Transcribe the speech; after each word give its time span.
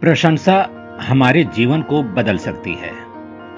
प्रशंसा 0.00 0.70
हमारे 1.00 1.44
जीवन 1.44 1.82
को 1.82 2.02
बदल 2.02 2.36
सकती 2.36 2.74
है। 2.74 2.92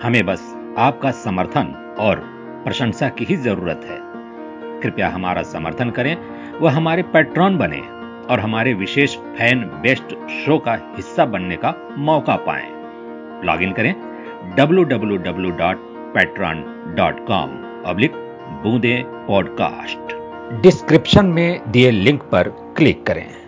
हमें 0.03 0.27
बस 0.27 0.57
आपका 0.79 1.11
समर्थन 1.11 1.97
और 2.01 2.17
प्रशंसा 2.65 3.09
की 3.09 3.25
ही 3.25 3.37
ज़रूरत 3.37 3.81
है। 3.85 3.99
कृपया 4.81 5.09
हमारा 5.09 5.43
समर्थन 5.43 5.91
करें 5.91 6.17
व 6.61 6.69
हमारे 6.69 7.03
पैट्रॉन 7.03 7.59
बने 7.59 7.81
और 8.33 8.41
हमारे 8.41 8.75
विशेष 8.75 9.17
फ़ैन 9.17 9.61
बेस्ट 9.61 10.31
शो 10.31 10.59
का 10.59 10.95
हिस्सा 10.97 11.25
बनने 11.25 11.57
का 11.57 11.95
मौका 11.99 12.37
पाएँ। 12.37 12.69
लॉग 13.45 13.63
इन 13.63 13.73
करें 13.73 13.95
www.patron.com 14.57 17.49
अब्लिक 17.87 18.13
बूंदे 18.63 19.05
पॉडकास्ट 19.07 20.17
डिस्क्रिप्शन 20.63 21.27
में 21.27 21.71
दिए 21.71 21.91
लिंक 21.91 22.23
पर 22.23 22.75
क्लिक 22.77 23.07
करें। 23.07 23.40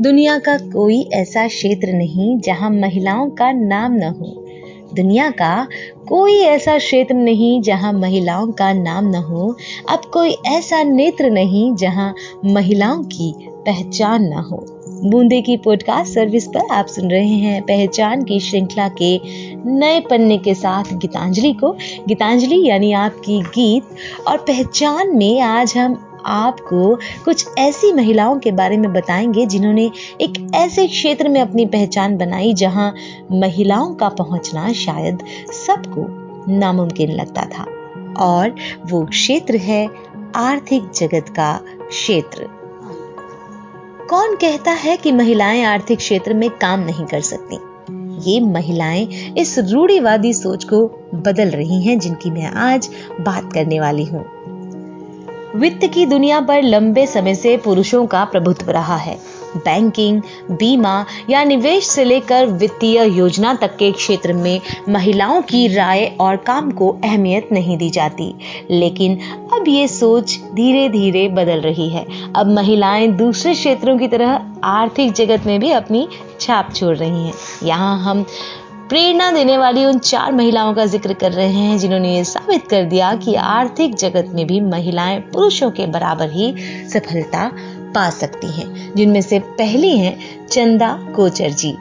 दुनिया 0.00 0.38
का 0.38 0.58
कोई 0.58 1.02
ऐसा 1.02 1.48
क्षेत्र 1.48 1.92
नहीं 1.92 2.38
जहाँ 2.40 2.70
महिलाओं 2.70 3.30
का 3.30 3.52
नाम 3.52 3.92
न 3.92 4.02
हो। 4.02 4.46
दुनिया 4.94 5.30
का 5.30 5.68
कोई 6.08 6.40
ऐसा 6.40 6.78
क्षेत्र 6.78 7.14
नहीं 7.14 7.62
जहाँ 7.62 7.92
महिलाओं 7.92 8.46
का 8.52 8.72
नाम 8.72 9.10
न 9.10 9.14
हो। 9.14 9.56
अब 9.88 10.00
कोई 10.12 10.36
ऐसा 10.46 10.82
नेत्र 10.82 11.30
नहीं 11.30 11.74
जहाँ 11.74 12.14
महिलाओं 12.44 13.02
की 13.02 13.34
पहचान 13.48 14.22
न 14.22 14.32
हो। 14.32 14.66
बूंदे 15.04 15.42
की 15.42 15.56
पॉडकास्ट 15.56 16.14
सर्विस 16.14 16.46
पर 16.46 16.66
आप 16.70 16.86
सुन 16.86 17.10
रहे 17.10 17.34
हैं 17.34 17.62
पहचान 17.62 18.22
की 18.22 18.40
श्रृंखला 18.40 18.88
के 18.88 19.20
नए 19.66 20.00
पन्ने 20.00 20.38
के 20.38 20.54
साथ 20.54 20.84
गीतांजलि 20.92 21.52
को। 21.52 21.76
गीतांजलि 22.08 22.68
यानी 22.68 22.92
आपकी 22.92 23.40
गीत 23.40 23.84
और 24.28 24.36
पहचान 24.36 25.16
में 25.16 25.40
आज 25.40 25.74
हम 25.76 26.02
आपको 26.26 26.96
कुछ 27.24 27.46
ऐसी 27.58 27.92
महिलाओं 27.92 28.38
के 28.38 28.50
बारे 28.50 28.76
में 28.76 28.92
बताएँगे 28.92 29.46
जिन्होंने 29.46 29.90
एक 30.20 30.50
ऐसे 30.54 30.86
क्षेत्र 30.86 31.28
में 31.28 31.40
अपनी 31.40 31.66
पहचान 31.66 32.16
बनाई 32.16 32.54
जहाँ 32.54 32.94
महिलाओं 33.32 33.94
का 33.94 34.08
पहुँचना 34.08 34.72
शायद 34.72 35.18
सबको 35.66 36.06
नामुमकिन 36.52 37.10
लगता 37.10 37.42
था। 37.42 37.66
और 38.24 38.54
वो 38.90 39.04
क्षेत्र 39.04 39.56
है 39.56 39.88
आर्थिक 40.36 40.90
जगत 40.90 41.28
का 41.28 41.60
क्षेत्र। 41.88 42.48
कौन 44.10 44.36
कहता 44.36 44.70
है 44.70 44.96
कि 44.96 45.12
महिलाएँ 45.12 45.64
आर्थिक 45.64 45.98
क्षेत्र 45.98 46.34
में 46.34 46.50
काम 46.50 46.80
नहीं 46.80 47.04
कर 47.04 47.20
सकती? 47.20 47.58
ये 48.30 48.40
महिलाएँ 48.40 49.34
इस 49.38 49.58
रूढ़िवादी 49.58 50.34
सोच 50.34 50.64
को 50.64 50.86
बदल 51.14 51.48
रही 51.48 51.82
हैं 51.82 51.98
जिनकी 51.98 52.30
मैं 52.30 52.46
आज 52.46 52.90
बात 53.20 53.52
करने 53.52 53.80
वाली 53.80 54.04
हूँ। 54.04 54.35
वित्त 55.56 55.86
की 55.86 56.06
दुनिया 56.06 56.40
पर 56.40 56.62
लंबे 56.62 57.06
समय 57.06 57.34
से 57.34 57.56
पुरुषों 57.56 58.06
का 58.06 58.24
प्रभुत्व 58.24 58.70
रहा 58.70 58.96
है। 58.96 59.18
बैंकिंग, 59.56 60.22
बीमा 60.50 61.04
या 61.30 61.44
निवेश 61.44 61.86
से 61.86 62.04
लेकर 62.04 62.46
वित्तीय 62.46 63.18
योजना 63.18 63.54
तक 63.54 63.76
के 63.76 63.92
क्षेत्र 63.92 64.32
में 64.32 64.60
महिलाओं 64.88 65.42
की 65.42 65.66
राय 65.68 66.16
और 66.20 66.36
काम 66.36 66.70
को 66.70 66.98
अहमियत 67.04 67.48
नहीं 67.52 67.78
दी 67.78 67.90
जाती। 67.90 68.34
लेकिन 68.70 69.18
अब 69.52 69.64
ये 69.68 69.88
सोच 69.88 70.40
धीरे 70.54 70.88
धीरे 70.88 71.28
बदल 71.28 71.60
रही 71.60 71.88
है। 71.88 72.06
अब 72.36 72.46
महिलाएँ 72.46 73.08
दूसरे 73.08 73.54
क्षेत्रों 73.54 73.98
की 73.98 74.08
तरह 74.08 74.46
आर्थिक 74.64 75.12
जगत 75.12 75.46
में 75.46 75.60
भी 75.60 75.70
अपनी 75.70 76.08
छाप 76.40 76.74
छोड़ 76.74 76.96
रही 76.96 77.24
हैं। 77.24 77.32
यहाँ 77.62 77.98
हम 78.00 78.26
प्रेरणा 78.88 79.30
देने 79.32 79.56
वाली 79.58 79.84
उन 79.84 79.98
चार 79.98 80.32
महिलाओं 80.32 80.74
का 80.74 80.84
ज़िक्र 80.86 81.14
कर 81.14 81.32
रहे 81.32 81.46
हैं, 81.46 81.78
जिन्होंने 81.78 82.14
ये 82.14 82.24
साबित 82.24 82.66
कर 82.68 82.84
दिया 82.84 83.14
कि 83.14 83.34
आर्थिक 83.34 83.94
जगत 83.94 84.26
में 84.34 84.46
भी 84.46 84.60
महिलाएँ 84.60 85.18
पुरुषों 85.32 85.70
के 85.70 85.86
बराबर 85.86 86.30
ही 86.30 86.54
सफलता 86.92 87.50
पा 87.94 88.08
सकती 88.10 88.50
हैं। 88.52 88.94
जिनमें 88.96 89.20
से 89.20 89.38
पहली 89.58 89.96
हैं 89.98 90.46
चंदा 90.46 90.92
कोचर 91.16 91.50
जी 91.52 91.74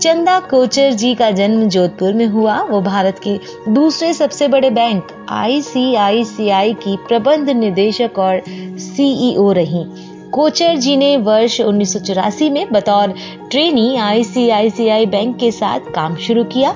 चंदा 0.00 0.38
कोचर 0.40 0.92
जी 0.92 1.14
का 1.14 1.30
जन्म 1.30 1.68
जोधपुर 1.68 2.12
में 2.12 2.26
हुआ। 2.26 2.60
वो 2.62 2.80
भारत 2.80 3.20
के 3.26 3.38
दूसरे 3.68 4.12
सबसे 4.14 4.48
बड़े 4.48 4.70
बैंक 4.70 5.08
आईसीआईसीआई 5.30 6.72
की 6.74 6.96
प्रबंध 7.08 7.50
निदेशक 7.50 8.18
और 8.18 8.42
सीईओ 8.78 9.50
रही। 9.52 9.84
कोचर 10.32 10.76
जी 10.76 10.96
ने 10.96 11.16
वर्ष 11.16 11.60
उन्नीस 11.60 11.92
सौ 11.92 11.98
चौरासी 11.98 12.48
में 12.50 12.66
बतौर 12.72 13.14
ट्रेनी 13.50 13.96
आईसीआईसीआई 13.96 15.06
बैंक 15.06 15.36
के 15.36 15.50
साथ 15.50 15.90
काम 15.94 16.16
शुरू 16.16 16.44
किया। 16.44 16.74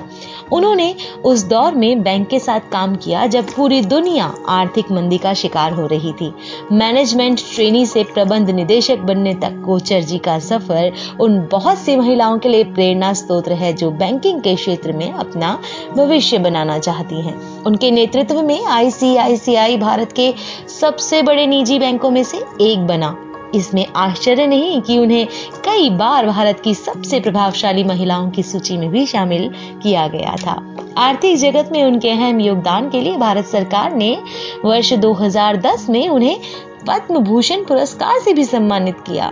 उन्होंने 0.53 0.95
उस 1.25 1.43
दौर 1.43 1.75
में 1.75 2.03
बैंक 2.03 2.27
के 2.27 2.39
साथ 2.39 2.59
काम 2.71 2.95
किया 2.95 3.25
जब 3.27 3.45
पूरी 3.45 3.81
दुनिया 3.81 4.25
आर्थिक 4.49 4.91
मंदी 4.91 5.17
का 5.17 5.33
शिकार 5.33 5.73
हो 5.73 5.85
रही 5.87 6.13
थी। 6.13 6.31
मैनेजमेंट 6.71 7.39
ट्रेनी 7.55 7.85
से 7.85 8.03
प्रबंध 8.03 8.49
निदेशक 8.49 8.97
बनने 8.97 9.33
तक 9.33 9.61
कोचर 9.65 10.01
जी 10.01 10.17
का 10.17 10.39
सफ़र 10.39 10.91
उन 11.21 11.47
बहुत 11.51 11.77
सी 11.77 11.95
महिलाओं 11.95 12.37
के 12.39 12.49
लिए 12.49 12.63
प्रेरणा 12.63 13.13
स्त्रोत 13.13 13.47
है 13.47 13.73
जो 13.73 13.91
बैंकिंग 13.91 14.41
के 14.41 14.55
क्षेत्र 14.55 14.91
में 14.91 15.11
अपना 15.11 15.57
भविष्य 15.97 16.37
बनाना 16.37 16.79
चाहती 16.79 17.21
हैं। 17.21 17.63
उनके 17.63 17.91
नेतृत्व 17.91 18.41
में 18.41 18.65
आईसीआईसीआई 18.65 19.77
भारत 19.77 20.11
के 20.11 20.33
सबसे 20.79 21.21
बड़े 21.21 21.47
निजी 21.47 21.79
बैंकों 21.79 22.11
में 22.11 22.23
से 22.23 22.37
एक 22.61 22.87
बना। 22.87 23.15
इसमें 23.55 23.85
आश्चर्य 23.95 24.47
नहीं 24.47 24.81
कि 24.81 24.97
उन्हें 24.97 25.27
कई 25.65 25.89
बार 25.89 26.25
भारत 26.25 26.61
की 26.63 26.73
सबसे 26.73 27.19
प्रभावशाली 27.19 27.83
महिलाओं 27.83 28.29
की 28.29 28.43
सूची 28.43 28.77
में 28.77 28.89
भी 28.89 29.05
शामिल 29.05 29.49
किया 29.83 30.07
गया 30.07 30.35
था। 30.35 30.75
आर्थिक 30.97 31.37
जगत 31.37 31.69
में 31.71 31.83
उनके 31.83 32.09
अहम 32.09 32.39
योगदान 32.39 32.89
के 32.89 33.01
लिए 33.01 33.17
भारत 33.17 33.45
सरकार 33.45 33.95
ने 33.95 34.17
वर्ष 34.65 34.93
2010 34.93 35.89
में 35.89 36.09
उन्हें 36.09 36.39
पद्म 36.87 37.19
भूषण 37.19 37.63
पुरस्कार 37.63 38.19
से 38.19 38.33
भी 38.33 38.45
सम्मानित 38.45 38.95
किया। 38.99 39.31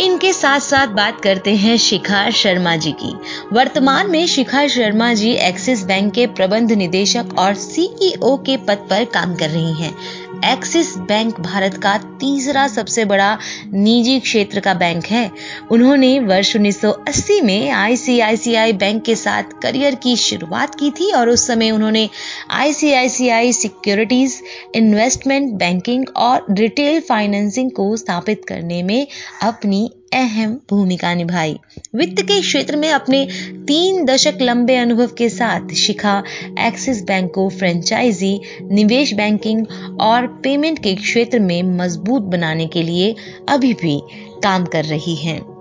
इनके 0.00 0.32
साथ 0.32 0.60
साथ 0.60 0.86
बात 0.86 1.20
करते 1.20 1.54
हैं 1.54 1.76
शिखा 1.76 2.30
शर्मा 2.30 2.76
जी 2.76 2.92
की। 2.92 3.16
वर्तमान 3.52 4.10
में 4.10 4.26
शिखा 4.26 4.66
शर्मा 4.66 5.14
जी 5.14 5.32
एक्सिस 5.32 5.84
बैंक 5.84 6.12
के 6.12 6.26
प्रबंध 6.26 6.72
निदेशक 6.72 7.24
और 7.38 7.54
सीईओ 7.54 8.36
के 8.36 8.56
पद 8.56 8.86
पर 8.90 9.04
काम 9.04 9.34
कर 9.34 9.48
रही 9.48 9.72
हैं। 9.72 9.94
एक्सिस 10.44 10.96
बैंक 10.98 11.40
भारत 11.40 11.74
का 11.74 11.96
तीसरा 12.20 12.66
सबसे 12.68 13.04
बड़ा 13.04 13.38
निजी 13.72 14.18
क्षेत्र 14.20 14.60
का 14.60 14.74
बैंक 14.74 15.06
है। 15.06 15.30
उन्होंने 15.70 16.18
वर्ष 16.20 16.56
1980 16.56 17.40
में 17.42 17.70
आईसीआईसीआई 17.70 18.72
बैंक 18.72 19.02
के 19.04 19.14
साथ 19.16 19.42
करियर 19.62 19.94
की 19.94 20.16
शुरुआत 20.16 20.74
की 20.74 20.90
थी 20.90 21.10
और 21.12 21.28
उस 21.28 21.46
समय 21.46 21.70
उन्होंने 21.70 22.08
आईसीआईसीआई 22.50 23.52
सिक्योरिटीज, 23.52 24.40
इन्वेस्टमेंट 24.74 25.52
बैंकिंग 25.52 26.04
और 26.16 26.46
रिटेल 26.50 27.00
फाइनेंसिंग 27.00 27.70
को 27.70 27.96
स्थापित 27.96 28.44
करने 28.48 28.82
में 28.82 29.06
अपनी 29.42 29.90
अहम 30.14 30.60
भूमिका 30.70 31.14
निभाई। 31.14 31.58
वित्त 31.94 32.22
के 32.22 32.40
क्षेत्र 32.40 32.76
में 32.76 32.88
अपने 32.90 33.26
तीन 33.68 34.04
दशक 34.04 34.38
लंबे 34.42 34.76
अनुभव 34.76 35.06
के 35.06 35.28
साथ 35.28 35.74
शिखा, 35.74 36.22
एक्सिस 36.58 37.02
बैंक 37.02 37.32
को 37.34 37.48
फ्रेंचाइजी, 37.48 38.40
निवेश 38.62 39.14
बैंकिंग 39.14 39.66
और 40.00 40.26
पेमेंट 40.26 40.78
के 40.78 40.94
क्षेत्र 40.94 41.38
में 41.38 41.62
मज़बूत 41.62 42.22
बनाने 42.22 42.66
के 42.66 42.82
लिए 42.82 43.14
अभी 43.48 43.74
भी 43.74 44.00
काम 44.44 44.64
कर 44.64 44.84
रही 44.84 45.16
हैं। 45.16 45.53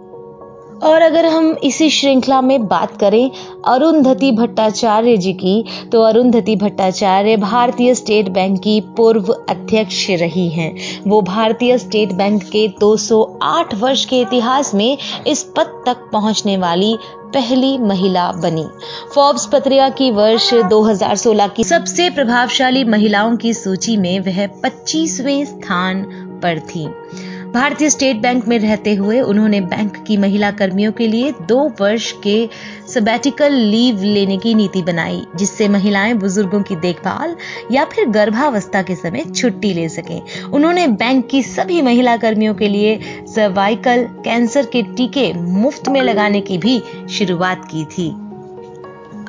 और 0.83 1.01
अगर 1.01 1.25
हम 1.25 1.57
इसी 1.63 1.89
श्रृंखला 1.89 2.41
में 2.41 2.67
बात 2.67 2.97
करें, 2.97 3.31
अरुंधति 3.65 4.31
भट्टाचार्य 4.31 5.17
जी 5.17 5.33
की 5.33 5.65
तो 5.91 6.01
अरुंधति 6.01 6.55
भट्टाचार्य 6.55 7.37
भारतीय 7.37 7.95
स्टेट 7.95 8.29
बैंक 8.29 8.59
की 8.59 8.81
पूर्व 8.81 9.31
अध्यक्ष 9.49 10.09
रही 10.09 10.49
हैं। 10.49 10.75
वो 11.07 11.21
भारतीय 11.21 11.77
स्टेट 11.77 12.13
बैंक 12.13 12.43
के 12.43 12.67
208 12.79 13.75
वर्ष 13.75 14.05
के 14.05 14.19
इतिहास 14.19 14.73
में 14.73 14.97
इस 15.27 15.43
पद 15.43 15.83
तक 15.85 16.09
पहुँचने 16.13 16.57
वाली 16.57 16.97
पहली 17.33 17.77
महिला 17.77 18.31
बनी। 18.31 18.65
फोर्ब्स 19.15 19.45
पत्रिका 19.45 19.89
की 19.89 20.11
वर्ष 20.11 20.53
2016 20.53 21.47
की 21.47 21.63
सबसे 21.63 22.09
प्रभावशाली 22.09 22.83
महिलाओं 22.83 23.37
की 23.37 23.53
सूची 23.53 23.97
में 23.97 24.19
वह 24.19 24.47
25वें 24.47 25.45
स्थान 25.45 26.03
पर 26.43 26.59
थी। 26.59 26.87
भारतीय 27.53 27.89
स्टेट 27.89 28.17
बैंक 28.17 28.47
में 28.47 28.57
रहते 28.59 28.93
हुए 28.95 29.19
उन्होंने 29.21 29.59
बैंक 29.61 29.97
की 30.07 30.15
महिला 30.17 30.49
कर्मियों 30.51 30.91
के 30.91 31.07
लिए 31.07 31.31
दो 31.31 31.57
वर्ष 31.81 32.11
के 32.23 32.49
सबैटिकल 32.89 33.53
लीव 33.53 34.01
लेने 34.03 34.37
की 34.37 34.53
नीति 34.55 34.81
बनाई, 34.81 35.21
जिससे 35.35 35.67
महिलाएँ 35.67 36.13
बुज़ुर्गों 36.13 36.61
की 36.63 36.75
देखभाल 36.75 37.35
या 37.71 37.85
फिर 37.85 38.09
गर्भावस्था 38.09 38.81
के 38.81 38.95
समय 38.95 39.25
छुट्टी 39.25 39.73
ले 39.73 39.87
सकें। 39.89 40.49
उन्होंने 40.51 40.87
बैंक 40.87 41.27
की 41.27 41.43
सभी 41.43 41.81
महिला 41.81 42.17
कर्मियों 42.17 42.55
के 42.55 42.67
लिए 42.67 42.99
सर्वाइकल 43.35 44.07
कैंसर 44.25 44.65
के 44.65 44.81
टीके 44.81 45.31
मुफ़्त 45.33 45.89
में 45.89 46.01
लगाने 46.01 46.41
की 46.41 46.57
भी 46.57 46.81
शुरुआत 47.09 47.65
की 47.65 47.85
थी। 47.85 48.11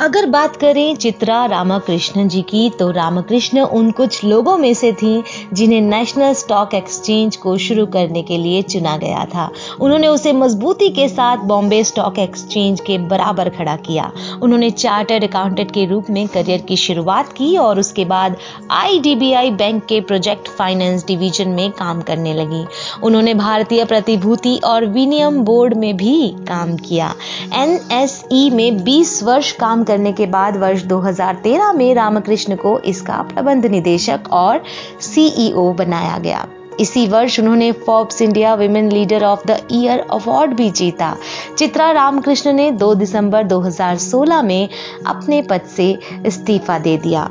अगर 0.01 0.27
बात 0.27 0.57
करें 0.57 0.97
चित्रा 0.97 1.45
रामाकृष्णन 1.47 2.29
जी 2.29 2.41
की 2.43 2.71
तो 2.71 2.91
रामाकृष्ण 2.91 3.61
उन 3.61 3.91
कुछ 3.91 4.25
लोगों 4.25 4.57
में 4.59 4.73
से 4.75 4.93
थी 4.93 5.23
जिन्हें 5.53 5.81
नेशनल 5.81 6.33
स्टॉक 6.33 6.75
एक्सचेंज 6.75 7.37
को 7.37 7.57
शुरू 7.59 7.85
करने 7.87 8.23
के 8.23 8.39
लिए 8.39 8.63
चुना 8.63 8.97
गया 8.97 9.25
था। 9.25 9.49
उन्होंने 9.81 10.07
उसे 10.07 10.33
मजबूती 10.33 10.89
के 10.89 11.09
साथ 11.09 11.45
बॉम्बे 11.45 11.83
स्टॉक 11.85 12.19
एक्सचेंज 12.19 12.81
के 12.81 12.99
बराबर 12.99 13.49
खड़ा 13.49 13.77
किया। 13.77 14.11
उन्होंने 14.43 14.71
चार्टर्ड 14.71 15.25
अकाउंटेंट 15.25 15.71
के 15.71 15.85
रूप 15.85 16.11
में 16.11 16.27
करियर 16.29 16.61
की 16.61 16.77
शुरुआत 16.77 17.33
की 17.33 17.57
और 17.57 17.79
उसके 17.79 18.05
बाद 18.05 18.37
आईडीबीआई 18.71 19.51
बैंक 19.51 19.85
के 19.85 20.01
प्रोजेक्ट 20.01 20.49
फाइनेंस 20.49 21.07
डिवीज़न 21.07 21.49
में 21.49 21.71
काम 21.71 22.01
करने 22.01 22.35
लगी। 22.35 22.65
उन्होंने 23.03 23.35
भारतीय 23.35 23.85
प्रतिभूति 23.85 24.59
और 24.65 24.87
विनियम 24.87 25.41
बोर्ड 25.45 25.75
में 25.75 25.97
भी 25.97 26.29
काम 26.49 26.77
किया। 26.77 27.15
एनएसई 27.55 28.51
में 28.51 28.85
20 28.85 29.23
वर्ष 29.23 29.53
काम 29.53 29.83
करने 29.85 30.13
के 30.13 30.27
बाद 30.27 30.57
वर्ष 30.57 30.83
2013 30.83 31.73
में 31.73 31.95
रामकृष्ण 31.95 32.57
को 32.57 32.79
इसका 32.79 33.23
प्रबंध 33.23 33.67
निदेशक 33.67 34.21
और 34.33 34.63
सीईओ 35.01 35.73
बनाया 35.73 36.19
गया। 36.19 36.47
इसी 36.81 37.07
वर्ष 37.07 37.41
उन्होंने 37.41 37.73
Forbes 37.73 38.23
India 38.23 38.55
women 38.55 38.91
leader 38.93 39.25
of 39.25 39.47
the 39.47 39.69
year 39.73 40.07
award 40.11 40.53
भी 40.53 40.71
जीता। 40.71 41.17
चित्रा 41.59 41.91
रामकृष्ण 41.91 42.53
ने 42.53 42.71
2 42.73 42.95
दिसंबर 42.95 43.45
2016 43.45 44.43
में 44.43 44.69
अपने 45.07 45.43
पद 45.43 45.61
से 45.61 45.99
इस्तीफा 46.27 46.79
दे 46.79 46.97
दिया। 46.97 47.31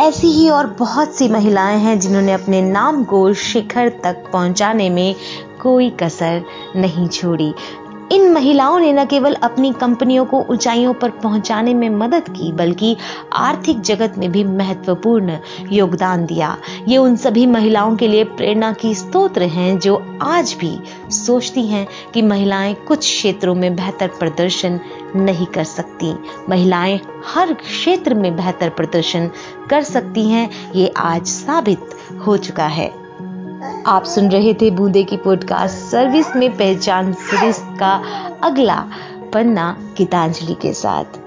ऐसी 0.00 0.26
ही 0.26 0.48
और 0.48 0.66
बहुत 0.66 1.14
सी 1.14 1.28
महिलाएँ 1.28 1.78
हैं 1.78 1.98
जिन्होंने 2.00 2.32
अपने 2.32 2.62
नाम 2.62 3.04
को 3.04 3.34
शिखर 3.34 3.88
तक 3.88 4.24
पहुँचाने 4.32 4.90
में 4.90 5.14
कोई 5.62 5.90
कसर 5.90 6.42
नहीं 6.76 7.08
छोड़ी। 7.08 7.54
इन 8.12 8.32
महिलाओं 8.32 8.78
ने 8.78 8.92
न 8.92 9.04
केवल 9.04 9.34
अपनी 9.34 9.72
कंपनियों 9.72 10.24
को 10.24 10.40
ऊंचाइयों 10.50 10.94
पर 10.94 11.10
पहुँचाने 11.10 11.74
में 11.74 11.90
मदद 11.90 12.28
की, 12.28 12.52
बल्कि 12.52 12.96
आर्थिक 13.32 13.80
जगत 13.80 14.14
में 14.18 14.32
भी 14.32 14.44
महत्वपूर्ण 14.44 15.38
योगदान 15.72 16.26
दिया। 16.26 16.56
ये 16.88 16.96
उन 16.96 17.16
सभी 17.16 17.46
महिलाओं 17.46 17.96
के 17.96 18.08
लिए 18.08 18.24
प्रेरणा 18.24 18.72
की 18.72 18.94
स्तोत्र 18.94 19.42
हैं 19.42 19.78
जो 19.78 20.18
आज 20.22 20.56
भी 20.60 20.80
सोचती 21.10 21.66
हैं 21.66 21.86
कि 22.14 22.22
महिलाएँ 22.22 22.74
कुछ 22.74 22.98
क्षेत्रों 22.98 23.54
में 23.54 23.76
बेहतर 23.76 24.08
प्रदर्शन 24.08 24.80
नहीं 25.16 25.46
कर 25.46 25.64
सकती। 25.64 26.14
महिलाएँ 26.48 27.00
हर 27.26 27.52
क्षेत्र 27.52 28.14
में 28.14 28.36
बेहतर 28.36 28.68
प्रदर्शन 28.68 29.30
कर 29.70 29.82
सकती 29.82 30.28
हैं, 30.28 30.50
ये 30.74 30.92
आज 30.96 31.26
साबित 31.26 31.90
हो 32.26 32.36
चुका 32.36 32.66
है। 32.66 32.99
आप 33.86 34.04
सुन 34.04 34.28
रहे 34.30 34.54
थे 34.54 34.70
बूंदे 34.70 35.02
की 35.04 35.16
पॉडकास्ट 35.16 35.74
सर्विस 35.74 36.26
में 36.36 36.50
पहचान 36.56 37.12
सीरीज़ 37.12 37.60
का 37.78 37.92
अगला 38.42 38.84
पन्ना 39.34 39.76
गीतांजलि 39.98 40.54
के 40.54 40.72
साथ। 40.72 41.18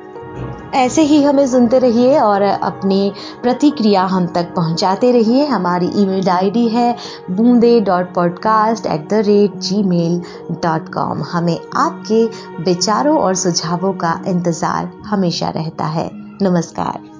ऐसे 0.75 1.01
ही 1.01 1.21
हमें 1.23 1.45
सुनते 1.47 1.79
रहिए 1.79 2.19
और 2.19 2.41
अपनी 2.41 3.11
प्रतिक्रिया 3.44 4.03
हम 4.03 4.27
तक 4.27 4.53
पहुंचाते 4.55 5.11
रहिए। 5.11 5.45
हमारी 5.45 5.89
ईमेल 5.95 6.29
आईडी 6.29 6.67
है 6.69 6.95
Boonde 7.31 7.79
dot 7.81 8.13
podcast 8.13 8.85
at 8.85 9.07
the 9.09 9.13
rate 9.13 9.55
Gmail 9.83 10.21
dot 10.51 10.94
com 10.94 11.23
हमें 11.23 11.57
आपके 11.75 12.25
विचारों 12.63 13.17
और 13.17 13.35
सुझावों 13.35 13.94
का 13.94 14.19
इंतज़ार 14.27 14.91
हमेशा 15.05 15.50
रहता 15.50 15.85
है। 15.85 16.09
नमस्कार। 16.41 17.12